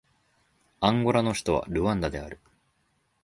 [0.79, 2.39] アンゴラの首都はルアンダである